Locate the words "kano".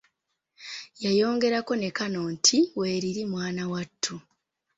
1.97-2.21